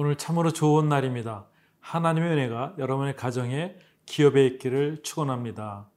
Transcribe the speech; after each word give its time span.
오늘 0.00 0.14
참으로 0.14 0.52
좋은 0.52 0.88
날입니다. 0.88 1.48
하나님의 1.80 2.30
은혜가 2.30 2.76
여러분의 2.78 3.16
가정에 3.16 3.74
기업에 4.06 4.46
있기를 4.46 5.02
축원합니다. 5.02 5.90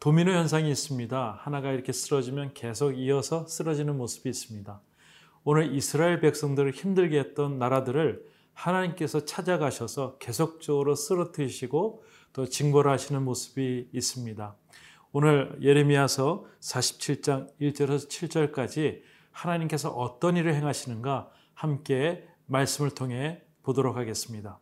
도미노 0.00 0.32
현상이 0.32 0.68
있습니다. 0.68 1.38
하나가 1.40 1.70
이렇게 1.70 1.92
쓰러지면 1.92 2.54
계속 2.54 2.94
이어서 2.94 3.46
쓰러지는 3.46 3.96
모습이 3.96 4.28
있습니다. 4.28 4.80
오늘 5.44 5.72
이스라엘 5.76 6.18
백성들을 6.18 6.72
힘들게 6.72 7.20
했던 7.20 7.56
나라들을 7.60 8.26
하나님께서 8.52 9.24
찾아가셔서 9.24 10.18
계속적으로 10.18 10.96
쓰러뜨리시고 10.96 12.02
또 12.32 12.46
징벌 12.46 12.88
하시는 12.88 13.22
모습이 13.22 13.90
있습니다. 13.92 14.56
오늘 15.12 15.56
예레미야서 15.62 16.46
47장 16.58 17.46
1절에서 17.60 18.08
7절까지 18.08 19.02
하나님께서 19.30 19.90
어떤 19.90 20.36
일을 20.36 20.52
행하시는가 20.56 21.30
함께 21.54 22.26
말씀을 22.46 22.90
통해 22.90 23.42
보도록 23.62 23.96
하겠습니다. 23.96 24.60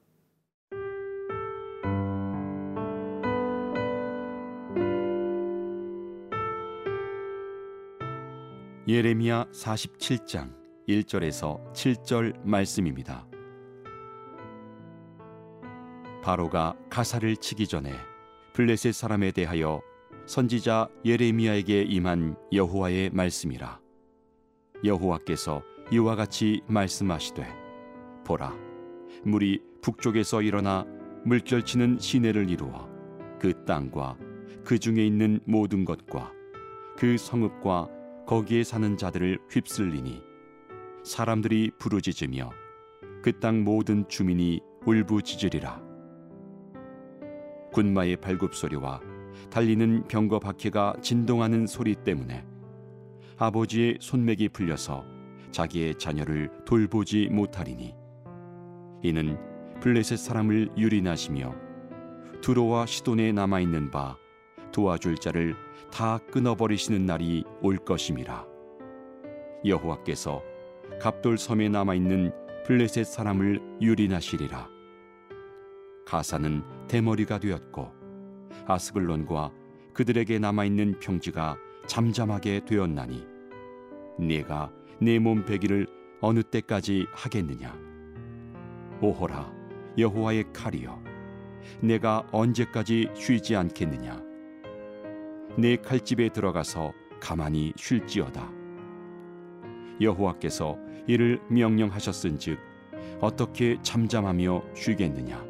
예레미야 8.87 9.47
47장 9.51 10.55
1절에서 10.89 11.73
7절 11.73 12.39
말씀입니다. 12.45 13.27
바로가 16.23 16.77
가사를 16.91 17.37
치기 17.37 17.67
전에 17.67 17.93
블레셋 18.55 18.95
사람에 18.95 19.33
대하여 19.33 19.81
선지자 20.27 20.89
예레미야에게 21.05 21.83
임한 21.83 22.37
여호와의 22.53 23.11
말씀이라 23.11 23.81
여호와께서 24.85 25.63
이와 25.91 26.17
같이 26.17 26.63
말씀하시되 26.67 27.64
보라. 28.25 28.55
물이 29.25 29.63
북쪽에서 29.83 30.43
일어나 30.43 30.87
물결치는 31.25 31.99
시내를 31.99 32.51
이루어 32.51 32.89
그 33.39 33.65
땅과 33.65 34.17
그 34.65 34.79
중에 34.79 35.07
있는 35.07 35.41
모든 35.45 35.85
것과 35.85 36.33
그 36.97 37.17
성읍과 37.17 37.89
거기에 38.27 38.65
사는 38.65 38.97
자들을 38.97 39.39
휩쓸리니 39.51 40.23
사람들이 41.03 41.71
부르짖으며 41.79 42.51
그 43.23 43.33
땅 43.41 43.65
모든 43.65 44.07
주민이 44.09 44.61
울부짖으리라. 44.85 45.83
군마의 47.73 48.17
발굽 48.19 48.55
소리와 48.55 49.01
달리는 49.51 50.07
병거 50.09 50.41
바퀴가 50.41 50.97
진동하는 51.01 51.67
소리 51.67 51.95
때문에 51.95 52.45
아버지의 53.39 53.97
손맥이 54.01 54.51
풀려서 54.51 55.05
자기의 55.51 55.97
자녀를 55.97 56.51
돌보지 56.67 57.29
못하리니 57.31 57.95
이는 59.05 59.37
블레셋 59.81 60.19
사람을 60.19 60.71
유린하시며 60.79 61.55
두로와 62.41 62.87
시돈에 62.87 63.33
남아 63.33 63.61
있는 63.61 63.91
바 63.91 64.17
도와줄 64.73 65.17
자를 65.17 65.55
다 65.93 66.19
끊어버리시는 66.33 67.05
날이 67.05 67.45
올 67.61 67.77
것임이라. 67.77 68.47
여호와께서 69.67 70.43
갑돌 71.01 71.37
섬에 71.37 71.69
남아 71.69 71.95
있는 71.97 72.33
블레셋 72.65 73.05
사람을 73.05 73.61
유린하시리라. 73.83 74.71
가사는 76.07 76.63
대머리가 76.89 77.39
되었고 77.39 77.93
아스글론과 78.67 79.53
그들에게 79.93 80.39
남아 80.39 80.65
있는 80.65 80.99
평지가 80.99 81.59
잠잠하게 81.87 82.65
되었나니 82.65 83.27
네가 84.19 84.73
내 84.99 85.19
몸 85.19 85.45
베기를 85.45 85.87
어느 86.23 86.43
때까지 86.43 87.05
하겠느냐 87.13 87.94
오호라 89.01 89.53
여호와의 89.99 90.53
칼이여 90.53 91.03
내가 91.81 92.27
언제까지 92.33 93.09
쉬지 93.15 93.57
않겠느냐? 93.57 94.23
내 95.57 95.77
칼집에 95.77 96.29
들어가서 96.31 96.93
가만히 97.21 97.73
쉴지어다. 97.77 98.51
여호와께서 100.01 100.77
이를 101.07 101.41
명령하셨은즉 101.49 102.59
어떻게 103.21 103.79
잠잠하며 103.83 104.63
쉬겠느냐? 104.75 105.45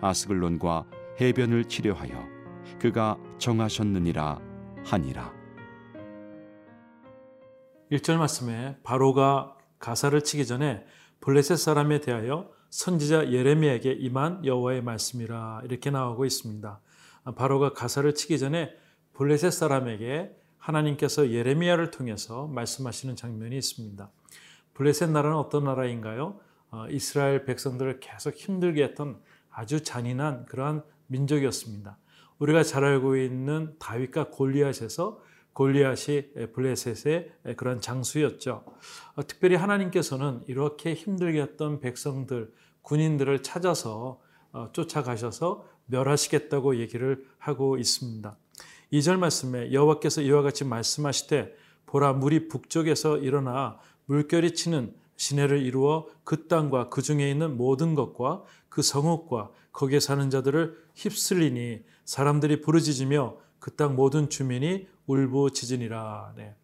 아스글론과 0.00 0.86
해변을 1.20 1.64
치려 1.64 1.98
하여 1.98 2.26
그가 2.80 3.18
정하셨느니라 3.38 4.40
하니라. 4.84 5.32
1절 7.92 8.16
말씀에 8.16 8.78
바로가 8.82 9.56
가사를 9.78 10.22
치기 10.22 10.46
전에 10.46 10.84
블레셋 11.20 11.58
사람에 11.58 12.00
대하여 12.00 12.50
선지자 12.70 13.32
예레미야에게 13.32 13.92
임한 13.92 14.44
여호와의 14.44 14.82
말씀이라 14.82 15.62
이렇게 15.64 15.90
나오고 15.90 16.24
있습니다. 16.24 16.80
바로가 17.36 17.72
가사를 17.72 18.14
치기 18.14 18.38
전에 18.38 18.70
블레셋 19.14 19.52
사람에게 19.52 20.34
하나님께서 20.58 21.30
예레미야를 21.30 21.90
통해서 21.90 22.46
말씀하시는 22.48 23.16
장면이 23.16 23.56
있습니다. 23.56 24.10
블레셋 24.74 25.10
나라는 25.10 25.36
어떤 25.36 25.64
나라인가요? 25.64 26.38
어, 26.70 26.86
이스라엘 26.90 27.44
백성들을 27.44 28.00
계속 28.00 28.34
힘들게 28.34 28.82
했던 28.84 29.18
아주 29.50 29.82
잔인한 29.82 30.44
그러한 30.46 30.82
민족이었습니다. 31.06 31.96
우리가 32.38 32.62
잘 32.62 32.84
알고 32.84 33.16
있는 33.16 33.74
다윗과 33.78 34.28
골리앗에서 34.30 35.20
골리앗이 35.58 36.52
블레셋의 36.52 37.32
그런 37.56 37.80
장수였죠. 37.80 38.62
어, 39.16 39.26
특별히 39.26 39.56
하나님께서는 39.56 40.44
이렇게 40.46 40.94
힘들게 40.94 41.42
했던 41.42 41.80
백성들, 41.80 42.52
군인들을 42.82 43.42
찾아서 43.42 44.20
어, 44.52 44.68
쫓아가셔서 44.72 45.66
멸하시겠다고 45.86 46.78
얘기를 46.78 47.26
하고 47.38 47.76
있습니다. 47.76 48.36
2절 48.92 49.18
말씀에 49.18 49.72
여호와께서 49.72 50.22
이와 50.22 50.42
같이 50.42 50.62
말씀하시되 50.62 51.52
보라 51.86 52.12
물이 52.12 52.46
북쪽에서 52.46 53.18
일어나 53.18 53.80
물결이 54.04 54.54
치는 54.54 54.94
시내를 55.16 55.60
이루어 55.62 56.06
그 56.22 56.46
땅과 56.46 56.88
그 56.88 57.02
중에 57.02 57.28
있는 57.28 57.56
모든 57.56 57.96
것과 57.96 58.44
그 58.68 58.80
성읍과 58.82 59.50
거기에 59.72 59.98
사는 59.98 60.30
자들을 60.30 60.78
휩쓸리니 60.94 61.82
사람들이 62.04 62.60
부르짖으며 62.60 63.48
그 63.58 63.76
땅 63.76 63.96
모든 63.96 64.30
주민이 64.30 64.86
울부짖으니라. 65.08 66.34
네. 66.36 66.54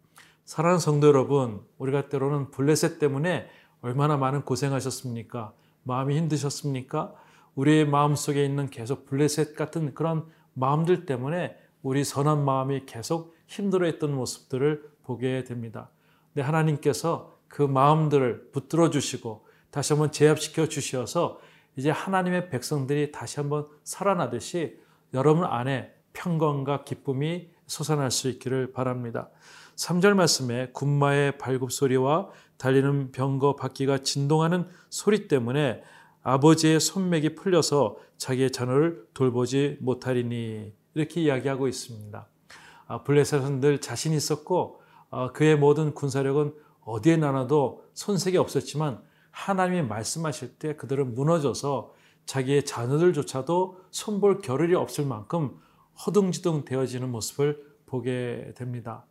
사랑하는 0.45 0.79
성도 0.79 1.07
여러분, 1.07 1.61
우리가 1.77 2.07
때로는 2.07 2.51
블레셋 2.51 2.99
때문에 2.99 3.49
얼마나 3.81 4.15
많은 4.15 4.43
고생하셨습니까? 4.43 5.53
마음이 5.83 6.15
힘드셨습니까? 6.17 7.13
우리의 7.55 7.87
마음 7.87 8.15
속에 8.15 8.45
있는 8.45 8.69
계속 8.69 9.05
블레셋 9.05 9.55
같은 9.55 9.93
그런 9.93 10.25
마음들 10.53 11.05
때문에 11.05 11.57
우리 11.81 12.03
선한 12.03 12.45
마음이 12.45 12.85
계속 12.85 13.35
힘들어했던 13.47 14.13
모습들을 14.13 14.89
보게 15.03 15.43
됩니다. 15.43 15.89
근 16.33 16.43
하나님께서 16.43 17.37
그 17.47 17.61
마음들을 17.61 18.51
붙들어 18.51 18.89
주시고 18.89 19.45
다시 19.71 19.93
한번 19.93 20.11
제압시켜 20.11 20.67
주셔서 20.67 21.39
이제 21.75 21.89
하나님의 21.89 22.49
백성들이 22.49 23.11
다시 23.11 23.39
한번 23.39 23.67
살아나듯이 23.83 24.79
여러분 25.13 25.45
안에 25.45 25.94
평강과 26.15 26.83
기쁨이 26.83 27.49
솟아날 27.67 28.09
수 28.09 28.29
있기를 28.29 28.71
바랍니다. 28.71 29.29
3절 29.75 30.13
말씀에 30.13 30.69
군마의 30.73 31.37
발굽 31.37 31.71
소리와 31.71 32.29
달리는 32.57 33.11
병거 33.11 33.55
바퀴가 33.57 33.99
진동하는 33.99 34.67
소리 34.89 35.27
때문에 35.27 35.83
아버지의 36.23 36.79
손맥이 36.79 37.35
풀려서 37.35 37.97
자기의 38.17 38.51
자녀를 38.51 39.05
돌보지 39.13 39.77
못하리니 39.81 40.73
이렇게 40.95 41.21
이야기하고 41.21 41.67
있습니다. 41.67 42.27
아, 42.87 43.03
블레셋은 43.03 43.59
늘 43.59 43.81
자신 43.81 44.13
있었고 44.13 44.81
아, 45.11 45.31
그의 45.33 45.57
모든 45.57 45.93
군사력은 45.93 46.53
어디에 46.81 47.17
나눠도 47.17 47.83
손색이 47.93 48.37
없었지만 48.37 49.01
하나님이 49.31 49.81
말씀하실 49.83 50.55
때 50.55 50.75
그들은 50.75 51.13
무너져서 51.13 51.93
자기의 52.25 52.65
자녀들조차도 52.65 53.81
손볼 53.91 54.39
겨를이 54.39 54.75
없을 54.75 55.05
만큼 55.05 55.59
허둥지둥 56.05 56.65
되어지는 56.65 57.09
모습을 57.09 57.63
보게 57.85 58.53
됩니다. 58.55 59.05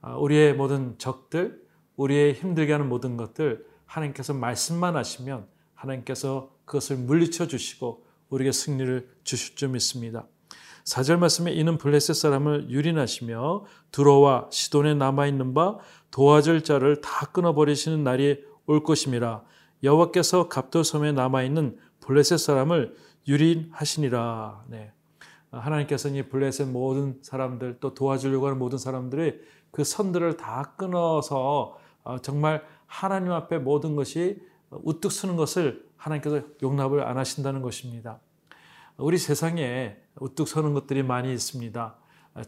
아, 0.00 0.16
우리의 0.16 0.54
모든 0.54 0.98
적들, 0.98 1.62
우리의 1.96 2.34
힘들게 2.34 2.72
하는 2.72 2.88
모든 2.88 3.16
것들 3.16 3.66
하나님께서 3.86 4.34
말씀만 4.34 4.96
하시면 4.96 5.46
하나님께서 5.74 6.50
그것을 6.64 6.96
물리쳐 6.96 7.46
주시고 7.46 8.04
우리에게 8.28 8.52
승리를 8.52 9.08
주실 9.24 9.56
줄 9.56 9.68
믿습니다. 9.70 10.26
4절 10.84 11.18
말씀에 11.18 11.52
이는 11.52 11.78
블레셋 11.78 12.14
사람을 12.14 12.70
유린하시며 12.70 13.64
두로와 13.90 14.48
시돈에 14.50 14.94
남아있는 14.94 15.54
바 15.54 15.78
도와줄 16.10 16.62
자를 16.62 17.00
다 17.00 17.26
끊어버리시는 17.26 18.04
날이 18.04 18.44
올 18.66 18.82
것임이라 18.82 19.42
여호와께서 19.82 20.48
갑도섬에 20.48 21.12
남아 21.12 21.42
있는 21.42 21.78
블레셋 22.00 22.38
사람을 22.38 22.94
유린하시니라. 23.26 24.64
네. 24.68 24.92
하나님께서는 25.58 26.16
이 26.16 26.22
블레셋 26.28 26.68
모든 26.68 27.18
사람들 27.22 27.78
또 27.80 27.94
도와주려고 27.94 28.46
하는 28.46 28.58
모든 28.58 28.78
사람들의 28.78 29.40
그 29.70 29.84
선들을 29.84 30.36
다 30.36 30.74
끊어서 30.76 31.78
어, 32.02 32.18
정말 32.18 32.64
하나님 32.86 33.32
앞에 33.32 33.58
모든 33.58 33.96
것이 33.96 34.40
우뚝 34.70 35.10
서는 35.10 35.36
것을 35.36 35.84
하나님께서 35.96 36.42
용납을 36.62 37.06
안 37.06 37.16
하신다는 37.18 37.62
것입니다. 37.62 38.20
우리 38.96 39.18
세상에 39.18 39.96
우뚝 40.20 40.46
서는 40.46 40.74
것들이 40.74 41.02
많이 41.02 41.32
있습니다. 41.32 41.96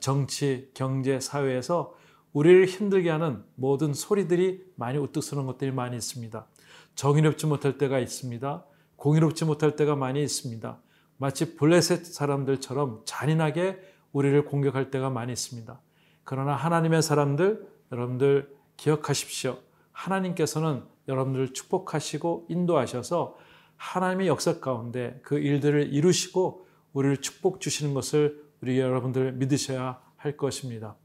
정치, 0.01 0.71
경제, 0.75 1.19
사회에서 1.21 1.95
우리를 2.33 2.67
힘들게 2.67 3.11
하는 3.11 3.43
모든 3.55 3.95
소리들이 3.95 4.65
많이 4.77 4.99
우뚝 4.99 5.23
서는 5.23 5.47
것들이 5.47 5.71
많이 5.71 5.97
있습니다. 5.97 6.47
정의롭지 6.95 7.47
못할 7.47 7.79
때가 7.79 7.99
있습니다. 7.99 8.65
공의롭지 8.97 9.45
못할 9.45 9.77
때가 9.77 9.97
많이 9.97 10.23
있습니다. 10.23 10.79
마치 11.19 11.57
블레셋 11.57 12.05
사람들처럼 12.05 13.03
잔인하게 13.05 13.81
우리를 14.13 14.45
공격할 14.45 14.91
때가 14.91 15.11
많이 15.11 15.33
있습니다. 15.33 15.81
그러나 16.25 16.55
하나님의 16.55 17.03
사람들, 17.03 17.67
여러분들 17.93 18.55
기억하십시오. 18.77 19.59
하나님께서는 19.93 20.83
여러분들을 21.09 21.53
축복하시고 21.53 22.47
인도하셔서 22.49 23.37
하나님의 23.77 24.27
역사 24.27 24.59
가운데 24.61 25.21
그 25.23 25.39
일들을 25.39 25.93
이루시고 25.93 26.67
우리를 26.93 27.19
축복 27.19 27.61
주시는 27.61 27.95
것을 27.95 28.43
우리 28.63 28.79
여러분들 28.79 29.33
믿으셔야 29.33 30.01
할 30.17 30.37
것입니다. 30.37 30.97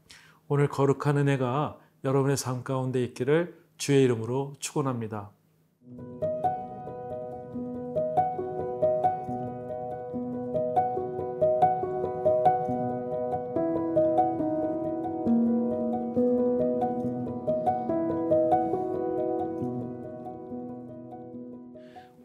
오늘 0.48 0.68
거룩한 0.68 1.18
은혜가 1.18 1.78
여러분의 2.04 2.36
삶 2.36 2.64
가운데 2.64 3.02
있기를 3.04 3.56
주의 3.76 4.02
이름으로 4.04 4.54
축원합니다. 4.58 5.30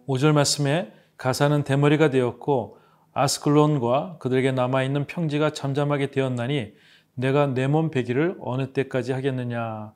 5절 0.07 0.31
말씀에 0.33 0.91
가사는 1.17 1.63
대머리가 1.63 2.09
되었고 2.09 2.77
아스클론과 3.13 4.17
그들에게 4.19 4.51
남아있는 4.51 5.07
평지가 5.07 5.51
잠잠하게 5.51 6.11
되었나니 6.11 6.73
내가 7.15 7.47
내 7.47 7.67
몸 7.67 7.89
베기를 7.89 8.37
어느 8.39 8.73
때까지 8.73 9.11
하겠느냐. 9.11 9.93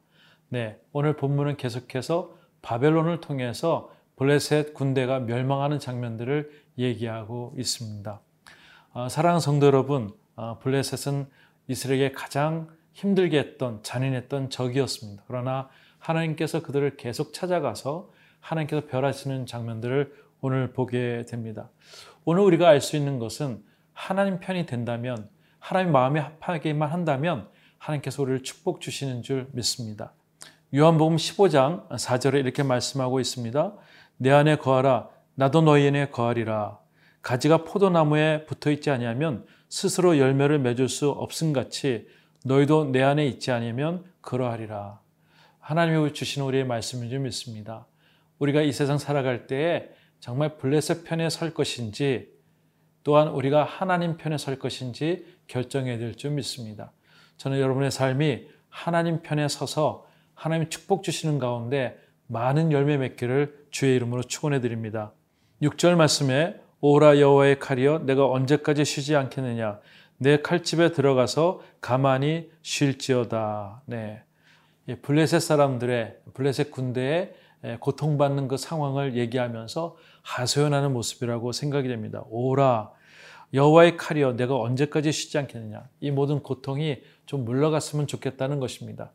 네, 0.49 0.79
오늘 0.91 1.15
본문은 1.15 1.57
계속해서 1.57 2.35
바벨론을 2.61 3.21
통해서 3.21 3.91
블레셋 4.17 4.73
군대가 4.73 5.19
멸망하는 5.19 5.79
장면들을 5.79 6.51
얘기하고 6.77 7.53
있습니다. 7.57 8.19
어, 8.93 9.09
사랑하는 9.09 9.39
성도 9.39 9.67
여러분, 9.67 10.11
어, 10.35 10.59
블레셋은 10.59 11.27
이스라엘에게 11.67 12.11
가장 12.11 12.67
힘들게 12.93 13.37
했던 13.39 13.81
잔인했던 13.83 14.49
적이었습니다. 14.49 15.23
그러나 15.27 15.69
하나님께서 15.99 16.61
그들을 16.61 16.97
계속 16.97 17.33
찾아가서 17.33 18.09
하나님께서 18.41 18.87
별하시는 18.87 19.45
장면들을 19.45 20.13
오늘 20.41 20.73
보게 20.73 21.23
됩니다. 21.29 21.69
오늘 22.25 22.41
우리가 22.43 22.67
알 22.67 22.81
수 22.81 22.97
있는 22.97 23.19
것은 23.19 23.63
하나님 23.93 24.39
편이 24.39 24.65
된다면 24.65 25.29
하나님 25.59 25.91
마음에 25.91 26.19
합하게만 26.19 26.89
한다면 26.89 27.47
하나님께서 27.77 28.21
우리를 28.21 28.43
축복 28.43 28.81
주시는 28.81 29.23
줄 29.23 29.47
믿습니다. 29.53 30.13
요한복음 30.75 31.15
15장 31.17 31.87
4절에 31.89 32.35
이렇게 32.39 32.63
말씀하고 32.63 33.19
있습니다. 33.19 33.73
내 34.17 34.31
안에 34.31 34.57
거하라 34.57 35.09
나도 35.35 35.61
너희 35.61 35.87
안에 35.87 36.09
거하리라. 36.09 36.79
가지가 37.21 37.63
포도나무에 37.63 38.45
붙어 38.45 38.71
있지 38.71 38.89
아니하면 38.89 39.45
스스로 39.69 40.17
열매를 40.17 40.59
맺을 40.59 40.89
수 40.89 41.09
없음 41.09 41.53
같이 41.53 42.07
너희도 42.43 42.91
내 42.91 43.01
안에 43.03 43.25
있지 43.27 43.51
아니면 43.51 44.03
그러하리라. 44.21 44.99
하나님이 45.59 46.13
주신 46.13 46.41
우리의 46.43 46.65
말씀인 46.65 47.09
줄 47.09 47.19
믿습니다. 47.19 47.85
우리가 48.41 48.63
이 48.63 48.71
세상 48.71 48.97
살아갈 48.97 49.45
때에 49.45 49.89
정말 50.19 50.57
블레셋 50.57 51.03
편에 51.03 51.29
설 51.29 51.53
것인지 51.53 52.29
또한 53.03 53.27
우리가 53.27 53.63
하나님 53.63 54.17
편에 54.17 54.37
설 54.37 54.57
것인지 54.57 55.25
결정해야 55.47 55.97
될 55.99 56.15
줄 56.15 56.31
믿습니다. 56.31 56.91
저는 57.37 57.59
여러분의 57.59 57.91
삶이 57.91 58.47
하나님 58.69 59.21
편에 59.21 59.47
서서 59.47 60.07
하나님 60.33 60.69
축복 60.69 61.03
주시는 61.03 61.37
가운데 61.37 61.99
많은 62.27 62.71
열매 62.71 62.97
맺기를 62.97 63.67
주의 63.69 63.95
이름으로 63.95 64.23
축원해 64.23 64.59
드립니다. 64.59 65.13
6절 65.61 65.95
말씀에 65.95 66.59
오라 66.79 67.19
여호와의 67.19 67.59
칼이여 67.59 67.99
내가 68.05 68.27
언제까지 68.27 68.85
쉬지 68.85 69.15
않겠느냐 69.15 69.79
내 70.17 70.41
칼집에 70.41 70.93
들어가서 70.93 71.61
가만히 71.79 72.49
쉴지어다. 72.63 73.83
네. 73.85 74.23
블레셋 75.03 75.41
사람들의 75.41 76.17
블레셋 76.33 76.71
군대의 76.71 77.33
고통받는 77.79 78.47
그 78.47 78.57
상황을 78.57 79.17
얘기하면서 79.17 79.95
하소연하는 80.23 80.93
모습이라고 80.93 81.51
생각이 81.51 81.87
됩니다. 81.87 82.23
오라 82.29 82.91
여호와의 83.53 83.97
칼이여 83.97 84.33
내가 84.37 84.57
언제까지 84.59 85.11
쉬지 85.11 85.37
않겠느냐. 85.37 85.87
이 85.99 86.11
모든 86.11 86.41
고통이 86.41 87.01
좀 87.25 87.45
물러갔으면 87.45 88.07
좋겠다는 88.07 88.59
것입니다. 88.59 89.11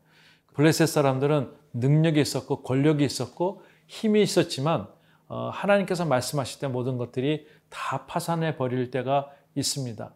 블레셋 0.53 0.87
사람들은 0.87 1.51
능력이 1.73 2.19
있었고 2.21 2.63
권력이 2.63 3.03
있었고 3.03 3.63
힘이 3.87 4.21
있었지만 4.23 4.87
어, 5.27 5.49
하나님께서 5.53 6.05
말씀하실 6.05 6.59
때 6.59 6.67
모든 6.67 6.97
것들이 6.97 7.47
다 7.69 8.05
파산해 8.05 8.57
버릴 8.57 8.91
때가 8.91 9.29
있습니다. 9.55 10.13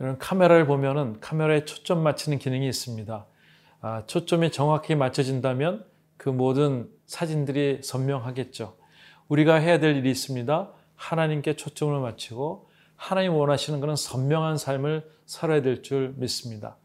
이런 0.00 0.18
카메라를 0.18 0.66
보면은 0.66 1.20
카메라에 1.20 1.64
초점 1.64 2.02
맞추는 2.02 2.38
기능이 2.38 2.66
있습니다. 2.68 3.26
아, 3.80 4.02
초점이 4.06 4.50
정확히 4.50 4.94
맞춰진다면 4.94 5.84
그 6.16 6.28
모든 6.28 6.88
사진들이 7.06 7.80
선명하겠죠. 7.82 8.76
우리가 9.28 9.56
해야 9.56 9.78
될 9.78 9.96
일이 9.96 10.10
있습니다. 10.10 10.70
하나님께 10.94 11.54
초점을 11.54 11.98
맞추고 12.00 12.68
하나님 12.96 13.34
원하시는 13.34 13.80
것은 13.80 13.96
선명한 13.96 14.56
삶을 14.56 15.08
살아야 15.26 15.62
될 15.62 15.82
줄 15.82 16.14
믿습니다. 16.16 16.76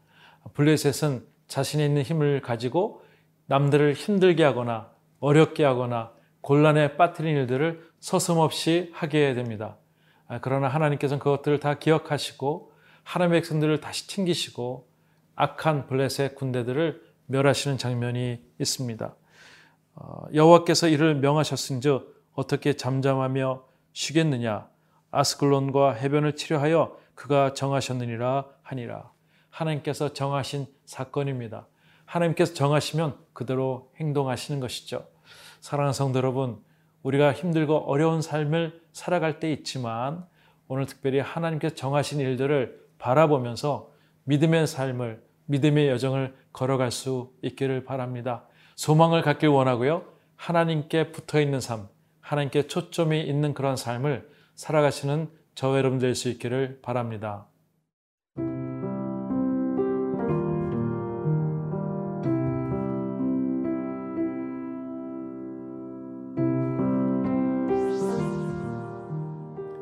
블레셋은 0.54 1.24
자신이 1.48 1.84
있는 1.84 2.02
힘을 2.02 2.40
가지고 2.40 3.02
남들을 3.46 3.94
힘들게 3.94 4.44
하거나 4.44 4.90
어렵게 5.20 5.64
하거나 5.64 6.12
곤란에 6.40 6.96
빠뜨린 6.96 7.36
일들을 7.36 7.88
서슴없이 8.00 8.90
하게 8.92 9.34
됩니다. 9.34 9.76
아, 10.26 10.40
그러나 10.40 10.68
하나님께서는 10.68 11.20
그것들을 11.20 11.60
다 11.60 11.78
기억하시고 11.78 12.72
하나님의 13.04 13.40
백성들을 13.40 13.80
다시 13.80 14.08
챙기시고 14.08 14.88
악한 15.34 15.86
블레셋 15.86 16.34
군대들을 16.34 17.02
멸하시는 17.26 17.78
장면이 17.78 18.40
있습니다. 18.58 19.14
어, 19.94 20.24
여호와께서 20.34 20.88
이를 20.88 21.14
명하셨은즉 21.16 22.22
어떻게 22.34 22.74
잠잠하며 22.74 23.64
쉬겠느냐 23.92 24.68
아스클론과 25.10 25.92
해변을 25.92 26.36
치료하여 26.36 26.96
그가 27.14 27.52
정하셨느니라 27.52 28.46
하니라 28.62 29.10
하나님께서 29.50 30.12
정하신 30.12 30.66
사건입니다. 30.86 31.66
하나님께서 32.06 32.54
정하시면 32.54 33.16
그대로 33.32 33.90
행동하시는 34.00 34.60
것이죠. 34.60 35.06
사랑하는 35.60 35.92
성도 35.92 36.18
여러분, 36.18 36.58
우리가 37.02 37.32
힘들고 37.32 37.90
어려운 37.90 38.22
삶을 38.22 38.80
살아갈 38.92 39.40
때 39.40 39.52
있지만 39.52 40.26
오늘 40.68 40.86
특별히 40.86 41.20
하나님께서 41.20 41.74
정하신 41.74 42.20
일들을 42.20 42.80
바라보면서 42.98 43.90
믿음의 44.24 44.66
삶을 44.66 45.22
믿음의 45.46 45.88
여정을 45.88 46.34
걸어갈 46.52 46.90
수 46.90 47.32
있기를 47.42 47.84
바랍니다. 47.84 48.46
소망을 48.76 49.22
갖길 49.22 49.48
원하고요. 49.48 50.04
하나님께 50.36 51.12
붙어 51.12 51.40
있는 51.40 51.60
삶, 51.60 51.88
하나님께 52.20 52.66
초점이 52.66 53.20
있는 53.22 53.54
그런 53.54 53.76
삶을 53.76 54.28
살아가시는 54.54 55.30
저 55.54 55.76
여러분 55.76 55.98
될 55.98 56.14
수 56.14 56.28
있기를 56.28 56.80
바랍니다. 56.82 57.46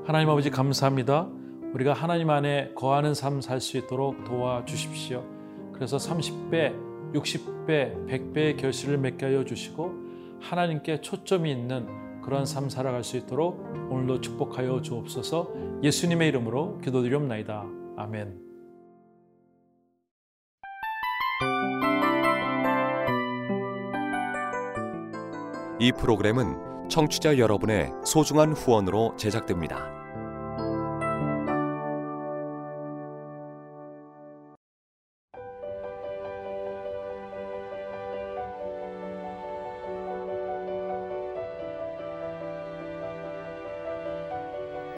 하나님 0.04 0.28
아버지 0.28 0.50
감사합니다. 0.50 1.28
우리가 1.72 1.92
하나님 1.92 2.30
안에 2.30 2.72
거하는 2.74 3.14
삶 3.14 3.40
살 3.40 3.60
수 3.60 3.76
있도록 3.78 4.24
도와주십시오. 4.24 5.24
그래서 5.72 5.96
30배 5.98 6.89
60배, 7.14 8.06
100배의 8.06 8.56
결실을 8.56 8.98
맺게 8.98 9.26
하여 9.26 9.44
주시고 9.44 9.92
하나님께 10.40 11.00
초점이 11.00 11.50
있는 11.50 12.20
그런 12.22 12.46
삶 12.46 12.68
살아갈 12.68 13.02
수 13.04 13.16
있도록 13.16 13.58
오늘도 13.90 14.20
축복하여 14.20 14.82
주옵소서 14.82 15.80
예수님의 15.82 16.28
이름으로 16.28 16.78
기도드리옵나이다. 16.78 17.64
아멘. 17.96 18.50
이 25.80 25.92
프로그램은 25.92 26.88
청취자 26.90 27.38
여러분의 27.38 27.90
소중한 28.04 28.52
후원으로 28.52 29.16
제작됩니다. 29.16 29.99